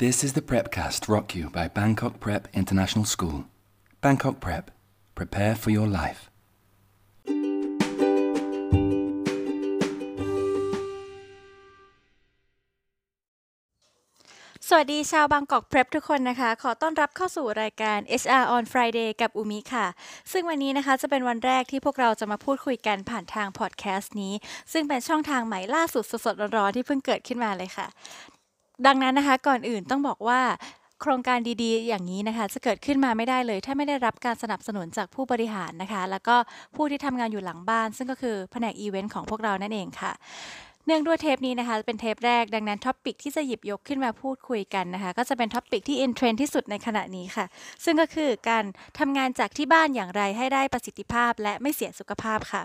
[0.00, 3.44] This is the Prepcast brought you by Bangkok Prep International School.
[4.00, 4.72] Bangkok Prep.
[5.14, 6.30] Prepare for your life.
[14.68, 19.86] สวัสดีชาวบางกอก Prep ทุกคนนะคะ ขอต้อนรับเข้าสู่รายการ HR on Friday กับอุมิค่ะ
[20.32, 24.34] ซึ่งวันนี้นะคะจะเป็นวันแรกที่พวกเราจะมาพูดคุยกันผ่านทางพอดแคสต์นี้
[24.72, 27.86] ซึ่งเป็นช่องทางใหม่ล่าสุดสดๆร้อนๆที่เพิ่งเกิดขึ้นมาเลยค่ะ
[28.86, 30.40] ดังนั้นนะคะก่อนอื่นต้องบอกว่า
[31.00, 36.36] โครงการดีๆ อย่างนี้นะคะ จะเกิดขึ้นมาไม่ได้เลย ถ้าไม่ได้รับการสนับสนุนจากผู้บริหารนะคะ แล้วก็
[36.76, 40.12] ผู้ที่ทำงานอยู่หลังบ้าน ซึ่งก็คือแผนกอีเวนต์ของพวกเรานั่นเองค่ะ
[40.86, 47.44] เนื่องด้วยเทปนี้นะคะเป็นเทปแรกดังนั้น topic ที่จะหยิบยกขึ้นมาพูดคุยกันนะคะ ก็จะเป็น topic ที่ in trend ที่สุดในขณะนี้ค่ะ
[47.84, 48.64] ซึ่งก็คือการ
[48.98, 52.62] ทำงานจากที่บ้านอย่างไรให้ได้ประสิทธิภาพและไม่เสียสุขภาพค่ะ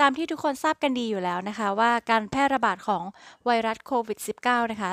[0.00, 3.02] ตามที่ทุกคนทราบกันดีอยู่แล้วนะคะ ว่าการแพร่ระบาดของ
[3.44, 4.92] ไวรัสโควิด -19 นะคะ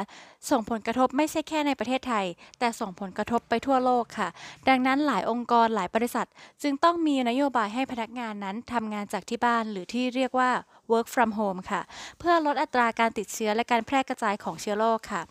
[0.49, 2.25] ส่งผลกระทบไม่ใช่แค่ในประเทศไทย
[2.59, 4.29] แต่ส่งผลกระทบไปทั่วโลกค่ะ
[4.69, 6.27] ดังนั้นหลายองค์กรหลายบริษัท
[6.63, 10.49] จึงต้องมีนโยบายให้พนักงานนั้นทำงานจากที่บ้านหรือที่เรียกว่า
[10.91, 11.81] work from home ค่ะ
[12.19, 15.21] เพื่อลดอัตราการติดเชื้อและการแพร่กระจายของเชื้อโรคค่ะ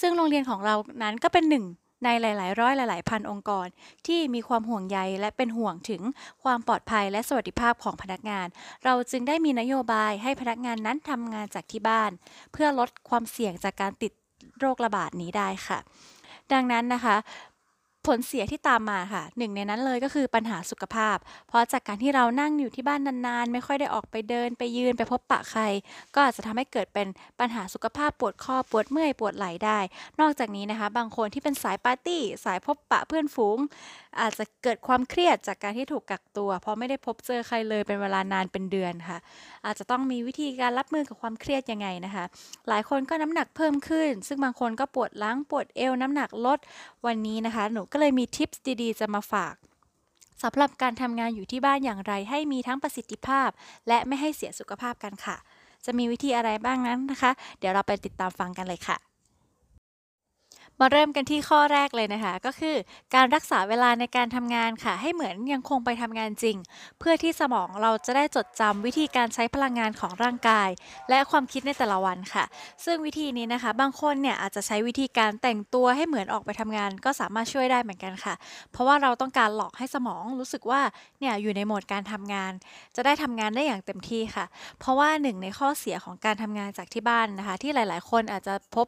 [0.00, 1.64] ซึ่งโรงเรียนของเรานั้นก็เป็นหนึ่ง
[2.04, 3.66] ในหลายๆ ร้อยหลาย ๆ พันองค์กร
[4.06, 6.02] ที่มีความห่วงใยและเป็นห่วงถึง
[6.42, 8.46] ความปลอดภัยและสวัสดิภาพของพนักงาน
[8.84, 12.10] เราจึงได้มีนโยบายให้พนักงานนั้นทำงานจากที่บ้าน
[12.52, 14.12] เพื่อลดความเสี่ยงจากการติด
[14.58, 15.78] โรคระบาดนี้ได้ค่ะ
[16.52, 17.16] ดังนั้นนะคะ
[18.06, 21.16] ผลเสียที่ตามมาค่ะหนึ่งในนั้นเลยก็คือปัญหาสุขภาพ
[21.48, 25.62] เพราะจากการที่เรานั่งอยู่ที่บ้านนานๆ ไม่ค่อยได้ออกไปเดินไปยืนไปพบปะใคร
[26.14, 27.06] ก็อาจจะทำให้เกิดเป็น
[27.40, 29.78] ปัญหาสุขภาพปวดข้อปวดเมื่อยปวดไหล่ได้
[30.20, 33.58] นอกจากนี้นะคะ บางคนที่เป็นสายปาร์ตี้ สายพบปะเพื่อนฝูง
[34.20, 39.18] อาจจะเกิดความเครียดจากการที่ถูกกักตัว เพราะไม่ได้พบเจอใครเลยเป็นเวลานานเป็นเดือนค่ะ
[39.66, 42.24] อาจจะต้องมีวิธีการรับมือกับความเครียดยังไงนะคะ
[42.68, 46.58] หลายคนก็น้ำหนักเพิ่มขึ้น ซึ่งบางคนก็ปวดหลังปวดเอวน้ำหนักลด
[47.06, 49.54] วันนี้นะคะหนูก็เลยมีทิปส์ดีๆ จะมาฝาก
[50.42, 53.48] สำหรับการทำงานอยู่ที่บ้านอย่างไร ให้มีทั้งประสิทธิภาพ
[53.88, 55.36] และไม่ให้เสียสุขภาพกันค่ะ
[55.84, 59.09] จะมีวิธีอะไรบ้างนั้นนะคะ เดี๋ยวเราไปติดตามฟังกันเลยค่ะ
[60.80, 62.76] มาเริ่มกันที่ข้อแรกเลยนะคะ ก็คือ
[63.14, 66.56] การรักษาเวลาในการทำงานค่ะ ให้เหมือนยังคงไปทำงานจริง
[66.98, 70.68] เพื่อที่สมองเราจะได้จดจำวิธีการใช้พลังงานของร่างกาย
[71.10, 72.44] และความคิดในแต่ละวันค่ะ
[72.84, 78.34] ซึ่งวิธีนี้นะคะ บางคนเนี่ยอาจจะใช้วิธีการแต่งตัวให้เหมือนออกไปทำงาน ก็สามารถช่วยได้เหมือนกันค่ะ
[78.72, 80.80] เพราะว่าเราต้องการหลอกให้สมองรู้สึกว่า
[81.20, 82.52] เนี่ยอยู่ในโหมดการทำงาน
[82.96, 84.44] จะได้ทำงานได้อย่างเต็มที่ค่ะ
[84.80, 88.86] เพราะว่าหนึ่งในข้อเสียของการทำงานจากที่บ้านนะคะ ที่หลาย ๆ คนอาจจะพบ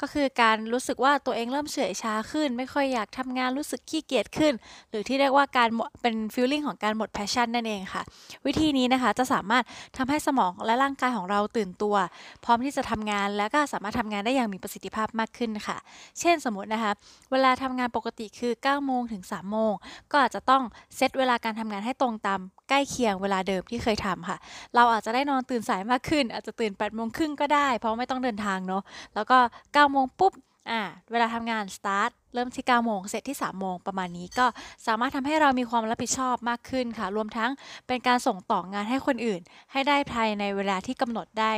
[0.00, 4.52] ก็คือการรู้สึกว่าตัวเองเริ่มเฉื่อยชาขึ้น ไม่ค่อยอยากทำงานรู้สึกขี้เกียจขึ้น
[4.90, 5.68] หรือที่เรียกว่าการ
[6.02, 8.02] เป็นฟีลลิ่งของการหมดแพชชั่นนั่นเองค่ะ
[8.46, 9.64] วิธีนี้นะคะจะสามารถ
[9.96, 11.96] ทำให้สมองและร่างกายของเราตื่นตัว
[12.44, 15.76] พร้อมที่จะทำงานและก็สามารถทำงานได้อย่างมีประสิทธิภาพมากขึ้นค่ะ
[16.20, 16.92] เช่นสมมตินะคะ
[17.32, 19.72] เวลาทำงานปกติคือ9โมงถึง3โมง
[20.10, 20.62] ก็อาจจะต้อง
[20.96, 24.38] เซตเวลาการทำงานให้ตรงตามใกล้เคียงเวลาเดิมที่เคยทำค่ะ
[24.74, 28.82] เราอาจจะได้นอนตื่นสายมากขึ้น อาจจะตื่น8โมงครึ่งก็ได้ เพราะไม่ต้องเดินทางเนาะ
[29.14, 30.32] แล้วก็9โมงปุ๊บ
[30.70, 30.80] อ่า
[31.10, 34.46] เวลาทำงานสตาร์ทเริ่มที่9โมงเสร็จที่ 3 โมงประมาณนี้ก็
[34.86, 37.50] สามารถทำให้เรามีความรับผิดชอบมากขึ้นค่ะ รวมทั้ง
[37.86, 39.40] เป็นการส่งต่องานให้คนอื่น
[39.72, 41.52] ให้ได้ภายในเวลาที่กำหนดได้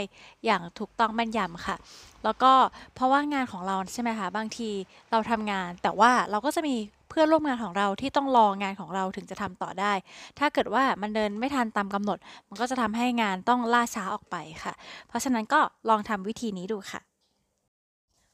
[0.45, 1.77] อย่างถูกต้องแม่นยำค่ะ
[2.25, 2.53] แล้วก็
[2.95, 4.71] เพราะว่างานของเราใช่ไหมคะบางที
[5.11, 6.77] เราทำงาน แต่ว่าเราก็จะมี
[7.09, 9.93] เพื่อนร่วมงานของเราที่ต้องรองานของเราถึงจะทำต่อได้
[10.39, 12.19] ถ้าเกิดว่ามันเดินไม่ทันตามกำหนด
[12.49, 14.73] มันก็จะทำให้งานต้องล่าช้าออกไปค่ะ
[15.09, 17.16] เพราะฉะนั้นก็ลองทำวิธีนี้ดูค่ะ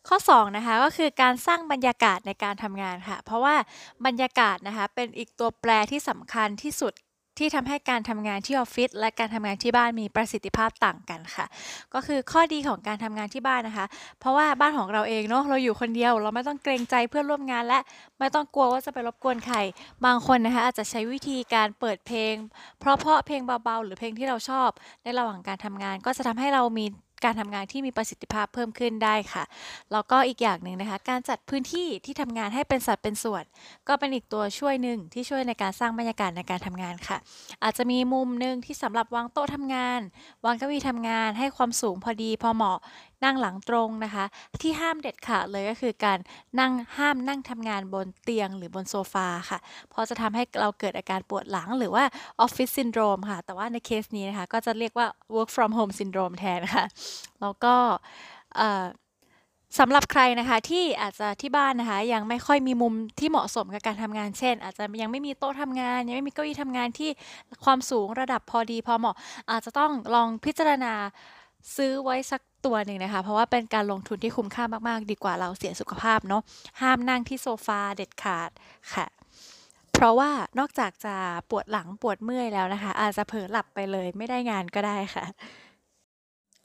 [0.09, 3.55] ข้อ2นะคะก็คือการสร้างบรรยากาศในการทำงานค่ะ เพราะว่า
[4.07, 6.95] บรรยากาศนะคะเป็นอีกตัวแปรที่สำคัญที่สุด
[7.39, 11.47] ที่ทำให้การทำงานที่ออฟฟิศและการทำงานที่บ้านมีประสิทธิภาพต่างกันค่ะ
[11.95, 13.87] ก็คือข้อดีของการทำงานที่บ้านนะคะ
[14.21, 17.79] เพราะว่าบ้านของเราเองเนาะเราอยู่คนเดียว เราไม่ต้องเกรงใจเพื่อนร่วมงาน และ
[18.19, 19.57] ไม่ต้องกลัวว่าจะไปรบกวนใคร
[20.05, 22.35] บางคนนะคะอาจจะใช้วิธีการเปิดเพลง
[22.81, 24.69] เพราะเพราะเพลงเบาๆ หรือเพลงที่เราชอบ
[25.03, 26.87] ในระหว่างการทำงานก็จะทำให้เรามี
[27.25, 29.45] การทำงานที่มีประสิทธิภาพเพิ่มขึ้นได้ค่ะ
[29.93, 33.45] แล้วก็อีกอย่างหนึ่งนะคะ การจัดพื้นที่ที่ทำงานให้เป็นสัดเป็นส่วน
[33.89, 37.17] ก็เป็นอีกตัวช่วยหนึ่งที่ช่วยในการสร้างบรรยากาศในการทำงานค่ะ
[37.63, 40.01] อาจจะมีมุมหนึ่งที่สำหรับวางโต๊ะทำงาน
[40.45, 42.79] วางเก้าอี้ทำงาน ให้ความสูงพอดีพอเหมาะ
[43.25, 44.25] นั่งหลังตรงนะคะ
[44.63, 46.19] ที่ห้ามเด็ดขาดเลยก็คือการ
[46.61, 49.59] นั่งห้ามนั่งทำงานบนเตียงหรือบนโซฟาค่ะ
[49.91, 52.05] เพราะจะทำให้เราเกิดอาการปวดหลังหรือว่า
[52.41, 56.87] ออฟฟิศซินโดรมค่ะ แต่ว่าในเคสนี้นะคะ ก็จะเรียกว่า work from home syndrome แทนค่ะ
[57.41, 57.75] แล้วก็
[59.81, 67.11] สำหรับใครนะคะที่อาจจะที่บ้านนะคะ ยังไม่ค่อยมีมุมที่เหมาะสมกับการทำงานเช่น อาจจะยังไม่มีโต๊ะทำงาน ยังไม่มีเก้าอี้ทำงานที่
[67.65, 69.17] ความสูงระดับพอดีพอเหมาะ
[69.51, 70.93] อาจจะต้องลองพิจารณา
[71.77, 76.43] ซื้อไว้สัก ตัวหนึ่งนะคะ เพราะว่าเป็นการลงทุนที่คุ้มค่ามากๆ ดีกว่าเราเสียสุขภาพเนาะ
[76.81, 78.51] ห้ามนั่งที่โซฟาเด็ดขาด
[78.95, 79.07] ค่ะ
[79.93, 81.15] เพราะว่านอกจากจะ
[81.51, 85.25] ปวดหลังปวดเมื่อยแล้วนะคะ อาจจะเผลอหลับไปเลยไม่ได้งานก็ได้ค่ะ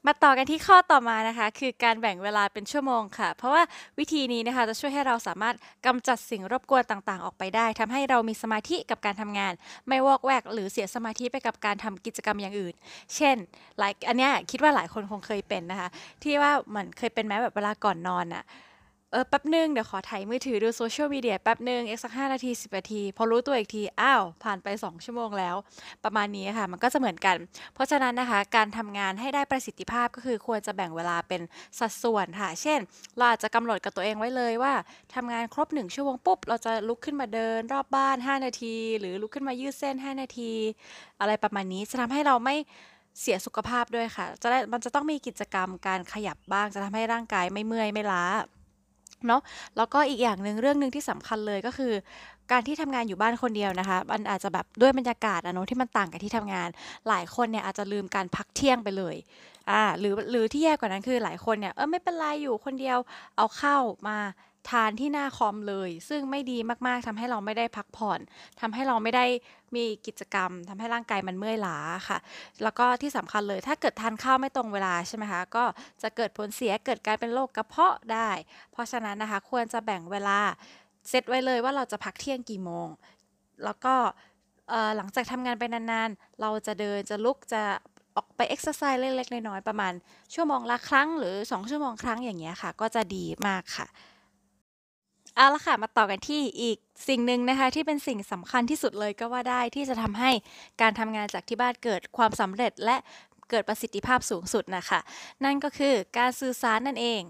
[0.06, 3.64] มาต่อกันที่ข้อต่อมานะคะ คือการแบ่งเวลาเป็นชั่วโมงค่ะ เพราะว่า
[4.00, 5.56] วิธีนี้นะคะจะช่วยให้เราสามารถ
[5.86, 9.54] กำจัดสิ่งรบกวนต่างๆ ออกไปได้ทำให้เรามีสมาธิกับการทำงาน
[9.88, 12.74] ไม่วอกแวก หรือเสียสมาธิไปกับการทำกิจกรรมอย่างอื่น
[13.16, 13.36] เช่น
[13.80, 15.90] หลายอันนี้คิดว่าหลายคนคงเคยเป็นนะคะ
[16.24, 18.44] ที่ว่าเหมือนเคยเป็นแม้แบบเวลาก่อนนอนอะ
[19.12, 25.56] เออแป๊บนึง เดี๋ยวขอถ่ายมือถือดูโซเชียลมีเดียแป๊บนึง อีกสักห้านาทีสิบนาที พอรู้ตัวอีกที อ้าว ผ่านไป 2 ชั่วโมงแล้ว
[26.04, 27.36] ประมาณนี้ค่ะ มันก็จะเหมือนกัน
[27.74, 31.42] เพราะฉะนั้นนะคะ การทำงานให้ได้ประสิทธิภาพก็คือควรจะแบ่งเวลาเป็น
[31.80, 32.80] สัดส่วนค่ะ เช่น
[33.18, 34.74] เราอาจจะกำหนดกับตัวเองไว้เลยว่า
[35.16, 40.52] ทำงานครบ 1 ชั่วโมงปุ๊บ เราจะลุกขึ้นมาเดิน รอบบ้าน 5 นาที หรือลุกขึ้นมายืดเส้น 5 นาที
[41.20, 42.56] อะไรประมาณนี้จะทำให้เราไม่
[43.22, 48.26] เสียสุขภาพด้วยค่ะ จะได้มันจะต้องมีกิจกรรมการขยับบ้าง จะทำให้ร่างกายไม่เมื่อยไม่ล้า
[49.28, 49.42] เนาะ
[49.78, 51.94] แล้วก็อีกอย่างหนึ่งเรื่องหนึ่งที่สำคัญเลยก็คือ
[52.52, 56.70] การที่ทำงานอยู่บ้านคนเดียวนะคะ มันอาจจะแบบด้วยบรรยากาศอะเนาะที่มันต่างกับที่ทำงาน
[57.08, 59.16] หลายคนเนี่ยอาจจะลืมการพักเที่ยงไปเลย
[59.72, 62.98] อ่าหรือหรือที่แย่กว่านั้นคือหลายคนเนี่ยเออไม่เป็นไรอยู่คนเดียว
[63.38, 63.78] เอาเข้า
[64.08, 64.18] มา
[64.70, 68.20] ทานที่หน้าคอมเลย ซึ่งไม่ดีมากๆทำให้เราไม่ได้พักผ่อน
[68.62, 69.26] ทำให้เราไม่ได้
[69.76, 71.78] มีกิจกรรมทำให้ร่างกายมันเมื่อยล้า
[72.08, 72.18] ค่ะ
[72.64, 75.64] แล้วก็ที่สำคัญเลยถ้าเกิดทานข้าวไม่ตรงเวลาใช่ไหมคะก็
[76.02, 78.30] จะเกิดผลเสียเกิดการเป็นโรคกระเพาะได้
[78.72, 80.40] เพราะฉะนั้นนะคะควรจะแบ่งเวลา
[81.10, 82.88] เซตไว้เลยว่าเราจะพักเที่ยงกี่โมง
[83.64, 83.96] แล้วก็
[84.98, 87.62] หลังจากทำงานไปนานๆ เราจะเดินจะลุกจะ
[88.16, 89.94] ออกไปเอ็กซ์ไซส์เล็กๆ น้อยๆ ประมาณ
[90.34, 93.88] ชั่วโมงละครั้งหรือ 2 ชั่วโมงครั้งอย่างเงี้ยค่ะ ก็จะดีมากค่ะ
[95.38, 100.32] เอาละค่ะ มาต่อกันที่อีกสิ่งหนึ่งนะคะที่เป็นสิ่งสำคัญที่สุดเลยก็ว่าได้ที่จะทำให้
[100.82, 102.98] การทำงานจากที่บ้านเกิดความสำเร็จและ
[103.50, 105.00] เกิดประสิทธิภาพสูงสุดนะคะ
[105.44, 107.22] นั่นก็คือการสื่อสารนั่นเอง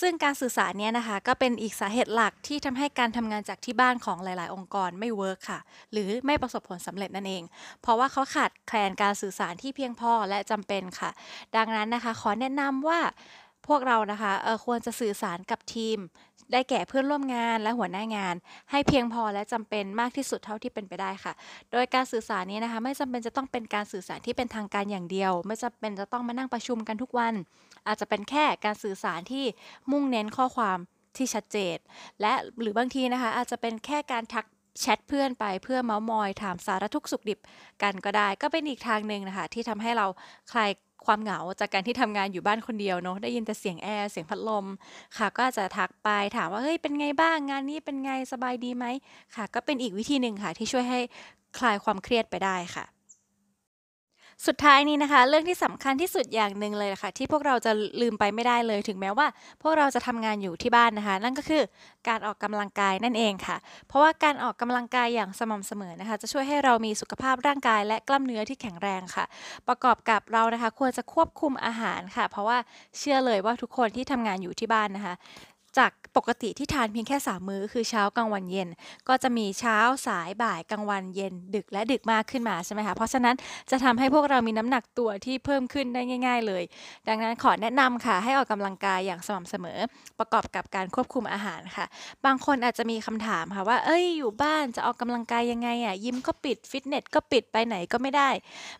[0.00, 5.60] ซึ่งการสื่อสารเนี้ยนะคะก็เป็นอีกสาเหตุหลักที่ทำให้การทำงานจากที่บ้านของหลาย ๆ องค์กรไม่เวิร์กค่ะ
[5.92, 7.42] หรือไม่ประสบผลสำเร็จนั่นเอง
[7.82, 11.10] เพราะว่าเขาขาดแคลนการสื่อสารที่เพียงพอและจำเป็นค่ะ
[11.56, 13.00] ดังนั้นนะคะ ขอแนะนำว่า
[13.68, 14.32] พวกเรานะคะ
[14.64, 15.98] ควรจะสื่อสารกับทีม
[16.52, 18.34] ได้แก่เพื่อนร่วมงานและหัวหน้างาน
[18.70, 21.32] ให้เพียงพอและจำเป็นมากที่สุดเท่าที่เป็นไปได้ค่ะ
[21.72, 27.34] โดยการสื่อสารนี้นะคะ ไม่จำเป็นจะต้องเป็นการสื่อสารที่เป็นทางการอย่างเดียว ไม่จำเป็นจะต้องมานั่งประชุมกันทุกวัน
[27.86, 29.44] อาจจะเป็นแค่การสื่อสารที่
[29.90, 30.78] มุ่งเน้นข้อความ
[31.16, 31.76] ที่ชัดเจน
[32.20, 34.46] และหรือบางทีนะคะ อาจจะเป็นแค่การทัก
[34.80, 37.38] แชทเพื่อนไปเพื่อเมาส์มอยถามสารทุกสุขดิบ
[37.82, 40.06] กันก็ได้ ก็เป็นอีกทางหนึ่งนะคะที่ทำให้เรา
[40.52, 40.70] คลาย
[41.06, 44.66] ความเหงาจากการที่ทำงานอยู่บ้านคนเดียวเนาะได้ยินแต่เสียงแอร์เสียงพัดลม
[45.16, 48.86] ค่ะ ก็อาจจะทักไปถามว่าเฮ้ยเป็นไงบ้างงานนี้เป็นไงสบายดีไหม
[49.34, 51.00] ค่ะ ก็เป็นอีกวิธีหนึ่งค่ะ ที่ช่วยให้
[51.58, 52.84] คลายความเครียดไปได้ค่ะ
[54.46, 59.26] สุดท้ายนี้นะคะ เรื่องที่สำคัญที่สุดอย่างหนึ่งเลยค่ะ ที่พวกเราจะลืมไปไม่ได้เลย ถึงแม้ว่า
[59.62, 61.62] พวกเราจะทำงานอยู่ที่บ้านนะคะ นั่นก็คือ
[62.08, 63.56] การออกกำลังกายนั่นเองค่ะ
[63.88, 69.24] เพราะว่าการออกกำลังกายอย่างสม่ำเสมอนะคะ จะช่วยให้เรามีสุขภาพร่างกายและกล้ามเนื้อที่แข็งแรงค่ะ
[69.68, 72.58] ประกอบกับเรานะคะ ควรจะควบคุมอาหารค่ะ เพราะว่า
[72.98, 75.14] เชื่อเลยว่าทุกคนที่ทำงานอยู่ที่บ้านนะคะ
[75.78, 78.68] จากปกติที่ทานเพียงแค่ 3 มื้อคือเช้ากลางวันเย็น
[79.08, 83.34] ก็จะมีเช้าสายบ่ายกลางวันเย็นดึกและดึกมากขึ้นมาใช่ไหมคะ เพราะฉะนั้น
[83.70, 86.62] จะทำให้พวกเรามีน้ำหนักตัวที่เพิ่มขึ้นได้ง่าย ๆ เลย
[87.08, 89.78] ดังนั้นขอแนะนำค่ะ ให้ออกกำลังกายอย่างสม่ำเสมอ
[90.18, 91.86] ประกอบกับการควบคุมอาหารค่ะ
[92.26, 98.30] บางคนอาจจะมีคำถามค่ะว่า เอ้ยอยู่บ้านจะออกกำลังกายยังไงอะยิมก็ปิดฟิตเนสก็ปิดไปไหนก็ไม่ได้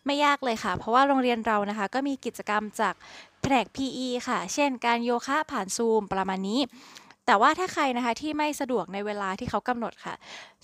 [0.07, 2.95] ไม่ยากเลยค่ะ เพราะว่าโรงเรียนเรานะคะ ก็มีกิจกรรมจาก
[3.43, 6.61] แผนก PE ค่ะ เช่น การโยคะผ่านซูมประมาณนี้
[7.27, 10.15] แต่ว่าถ้าใครนะคะที่ไม่สะดวกในเวลาที่เขากำหนดค่ะ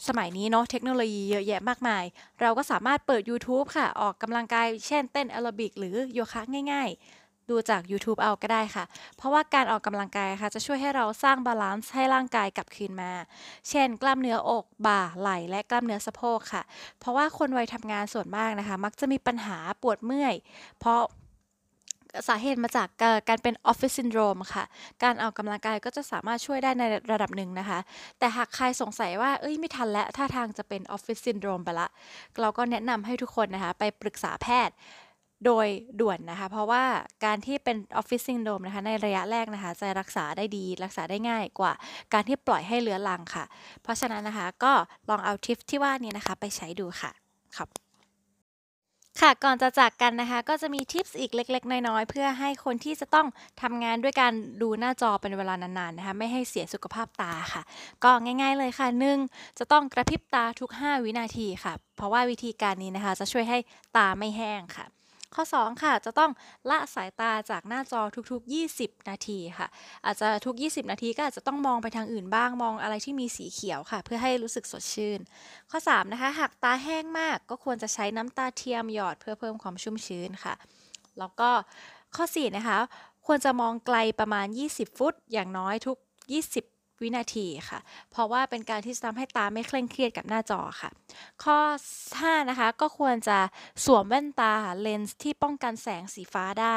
[0.06, 2.04] สมัยนี้เนาะเทคโนโลยีเยอะแยะมากมาย
[2.40, 6.40] เราก็สามารถเปิด YouTube ค่ะ ออกกำลังกาย เช่นเต้นแอโรบิกหรือโยคะ
[6.72, 8.84] ง่ายๆดูจาก YouTube เอาก็ได้ค่ะ
[9.16, 13.12] เพราะว่าการออกกำลังกายค่ะจะช่วยให้เราสร้าง balance ให้ร่างกายกลับคืนมา
[13.68, 16.62] เช่น กล้ามเนื้ออก บ่า ไหล่ และกล้ามเนื้อสะโพกค่ะ
[17.00, 20.34] เพราะว่าคนวัยทำงานส่วนมากนะคะ มักจะมีปัญหาปวดเมื่อย
[20.80, 21.00] เพราะ
[22.28, 22.88] สาเหตุมาจาก
[23.28, 24.64] การเป็นออฟฟิศซินโดรมค่ะ
[25.02, 27.78] การออกกำลังกายก็จะสามารถช่วยได้ในระดับหนึ่งนะคะ
[28.18, 31.88] แต่หากใครสงสัยว่า เอ้ยไม่ทันแล้วท่าทางจะเป็นออฟฟิศซินโดรมไปละ
[32.40, 34.76] เราก็แนะนำให้ทุกคนนะคะ ไปปรึกษาแพทย์
[35.46, 35.66] โดย
[36.00, 36.84] ด่วนนะคะ เพราะว่า
[37.24, 41.72] การที่เป็นออฟฟิศซินโดรมนะคะ ในระยะแรกนะคะ จะรักษาได้ดี รักษาได้ง่ายกว่า
[42.12, 43.44] การที่ปล่อยให้เลื้อรังค่ะ
[43.82, 44.72] เพราะฉะนั้นนะคะก็
[45.10, 47.10] ลองเอาทิปที่ว่านี้นะคะ ไปใช้ดูค่ะ
[47.56, 47.87] ครับ
[49.20, 53.26] ค่ะก่อนจะจากกันนะคะ ก็จะมีทิปส์อีกเล็ก ๆ น้อยๆ เพื่อให้คนที่จะต้อง
[53.62, 54.32] ทำงานด้วยการ
[54.62, 57.62] ดูหน้าจอเป็นเวลานานๆนะคะไม่ให้เสียสุขภาพตาค่ะ
[58.04, 59.18] ก็ง่าย ๆเลยค่ะหนึ่ง
[59.58, 63.58] จะต้องกระพริบตาทุก 5 วินาทีค่ะ เพราะว่าวิธีการนี้นะคะ จะช่วยให้
[63.96, 64.97] ตาไม่แห้งค่ะ
[65.34, 66.30] ข้อ 2 ค่ะ จะต้อง
[66.70, 69.68] ละสายตาจากหน้าจอทุกๆ 20 นาทีค่ะ
[70.04, 75.20] อาจจะทุก 20 นาทีก็อาจจะต้องมองไปทางอื่นบ้างมองอะไรที่มีสีเขียวค่ะ เพื่อให้รู้สึกสดชื่น
[75.70, 80.54] ข้อ 3 นะคะ หากตาแห้งมาก ก็ควรจะใช้น้ำตาเทียมหยอดเพื่อเพิ่มความชุ่มชื้นค่ะ
[81.18, 81.50] แล้วก็
[82.16, 82.78] ข้อ 4 นะคะ
[83.26, 85.96] ควรจะมองไกลประมาณ 20 ฟุต อย่างน้อยทุก
[86.42, 87.78] 20 วินาทีค่ะ
[88.10, 90.90] เพราะว่าเป็นการที่จะทำให้ตาไม่เคร่งเครียดกับหน้าจอค่ะ
[91.44, 91.58] ข้อ
[92.06, 93.38] 5 นะคะ ก็ควรจะ
[93.84, 96.76] สวมแว่นตาเลนส์ที่ป้องกันแสงสีฟ้าได้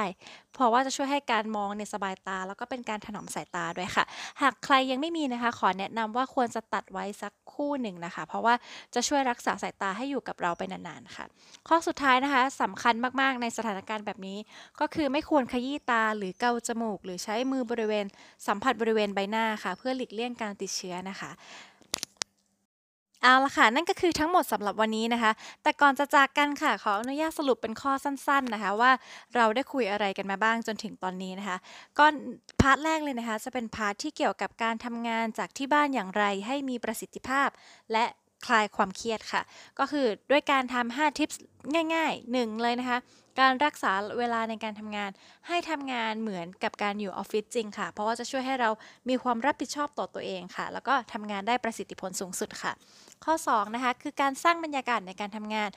[0.53, 4.03] เพราะว่าจะช่วยให้การมองเนี่ยสบายตา แล้วก็เป็นการถนอมสายตาด้วยค่ะ
[4.41, 8.53] หากใครยังไม่มีนะคะ ขอแนะนำว่าควรจะตัดไว้สักคู่หนึ่งนะคะ เพราะว่า
[8.95, 11.25] จะช่วยรักษาสายตาให้อยู่กับเราไปนานๆค่ะ
[11.67, 14.37] ข้อสุดท้ายนะคะสำคัญมากๆในสถานการณ์แบบนี้
[14.79, 18.05] ก็คือไม่ควรขยี้ตาหรือเกาจมูก หรือใช้มือบริเวณ
[18.47, 21.31] สัมผัสบริเวณใบหน้าค่ะ เพื่อหลีกเลี่ยงการติดเชื้อนะคะ
[23.23, 25.31] เอาละค่ะ นั่นก็คือทั้งหมดสำหรับวันนี้นะคะ
[25.63, 28.91] แต่ก่อนจะจากกันค่ะ ขออนุญาตสรุปเป็นข้อสั้น ๆนะคะ ว่า
[29.35, 31.57] เราได้คุยอะไรกันมาบ้างจนถึงตอนนี้นะคะ
[31.99, 32.05] ก็
[32.61, 37.49] part แรกเลยนะคะ จะเป็น part ที่เกี่ยวกับการทำงานจากที่บ้านอย่างไรให้มีประสิทธิภาพ
[37.91, 38.05] และ
[38.45, 39.41] คลายความเครียดค่ะ
[39.79, 41.29] ก็คือด้วยการทำ5ทิป
[41.93, 42.99] ง่ายๆ 1 เลยนะคะ
[43.41, 45.09] การรักษาเวลาในการทำงาน
[45.47, 48.69] ให้ทำงานเหมือนกับการอยู่ออฟฟิศจริงค่ะ เพราะว่าจะช่วยให้เรา
[49.09, 52.71] มีความรับผิดชอบต่อตัวเองค่ะ แล้วก็ทำงานได้ประสิทธิผลสูงสุดค่ะ
[53.25, 55.69] ข้อ2นะคะคือการสร้างบรรยากาศในการทำงาน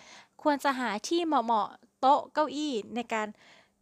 [0.42, 3.28] ควรจะหาที่เหมาะๆโต๊ะเก้าอี้ในการ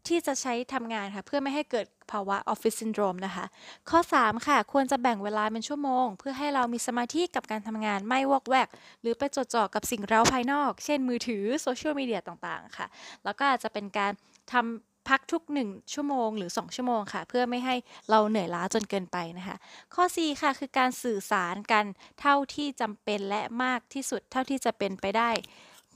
[0.09, 3.47] ที่จะใช้ทำงานค่ะ เพื่อไม่ให้เกิดภาวะออฟฟิศซินโดรมนะคะ
[3.91, 8.69] ข้อ 3 ค่ะ ควรจะแบ่งเวลาเป็นชั่วโมง เพื่อให้เรามีสมาธิกับการทำงานไม่วอกแวก
[9.01, 12.87] หรือไปจดจ่อกับสิ่งเร้าภายนอก เช่นมือถือโซเชียลมีเดียต่างๆ ค่ะ
[13.25, 14.13] แล้วก็อาจจะเป็นการ
[14.53, 17.77] ทำพักทุก 1 ชั่วโมงหรือ 2 ชั่วโมงค่ะ เพื่อไม่ให้
[18.11, 19.57] เราเหนื่อยล้าจนเกินไปนะคะ
[19.95, 21.85] ข้อ 4 ค่ะ คือการสื่อสารกัน
[22.21, 25.31] เท่าที่จำเป็นและมากที่สุดเท่าที่จะเป็นไปได้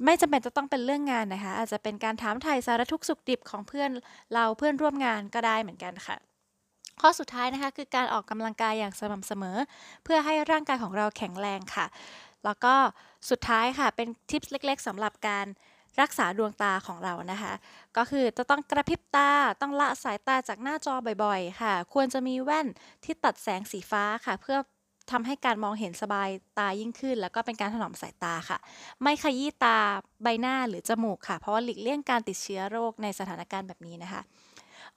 [0.04, 3.90] ไม่จำเป็นจะต้องเป็นเรื่องงานนะคะ อาจจะเป็นการถามไถ่สารทุกสุขดิบของเพื่อน
[4.34, 6.16] เราเพื่อนร่วมงานก็ได้เหมือนกันค่ะ
[7.00, 9.58] ข้อสุดท้ายนะคะคือการออกกำลังกายอย่างสม่ำเสมอ
[10.04, 11.86] เพื่อให้ร่างกายของเราแข็งแรงค่ะ
[12.44, 12.74] แล้วก็
[13.30, 15.46] สุดท้ายค่ะเป็นทิปเล็ก ๆสำหรับการ
[16.00, 17.52] รักษาดวงตาของเรานะคะ
[17.96, 22.66] ก็คือจะต้องกระพริบตาต้องละสายตาจากหน้าจอบ่อยๆ ค่ะ ควรจะมีแว่น
[23.04, 24.58] ที่ตัดแสงสีฟ้าค่ะ เพื่อ
[25.10, 28.58] ทำให้การมองเห็นสบายตายิ่งขึ้น แล้วก็เป็นการถนอมสายตาค่ะ
[29.02, 29.78] ไม่ขยี้ตา
[30.22, 34.22] ใบหน้าหรือจมูกค่ะ เพราะว่าหลีกเลี่ยงการติดเชื้อโรคในสถานการณ์แบบนี้นะคะ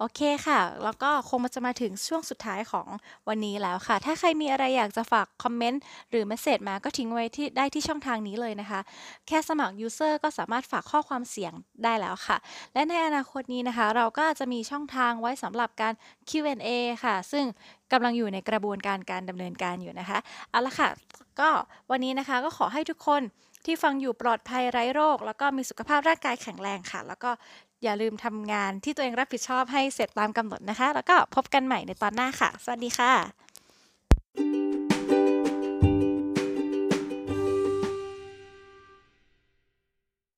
[0.02, 2.88] โอเคค่ะ แล้วก็คงมาจะมาถึงช่วงสุดท้ายของ
[3.28, 8.80] วันนี้แล้วค่ะ ถ้าใครมีอะไรอยากจะฝากคอมเมนต์หรือเมสเซจมาก็ทิ้งไว้ที่ได้ที่ช่องทางนี้เลยนะคะ
[9.28, 11.54] แค่สมัคร User ก็สามารถฝากข้อความเสียง
[11.84, 12.38] ได้แล้วค่ะ
[12.74, 15.94] และในอนาคตนี้นะคะ เราก็จะมีช่องทางไว้สำหรับการ
[16.30, 16.70] Q&A
[17.04, 17.46] ค่ะ ซึ่ง
[17.92, 20.90] กำลังอยู่ในกระบวนการการดำเนินการอยู่นะคะ เอาละค่ะ
[21.40, 21.50] ก็
[21.92, 23.24] วันนี้นะคะก็ขอให้ทุกคน
[23.66, 27.32] ที่ฟังอยู่ปลอดภัยไร้โรค แล้วก็มีสุขภาพร่างกายแข็งแรงค่ะ แล้วก็
[27.84, 34.99] อย่าลืมทำงานที่ตัวเองรับผิดชอบให้เสร็จตามกำหนดนะคะ แล้วก็พบกันใหม่ในตอนหน้าค่ะ สวัสดีค่ะ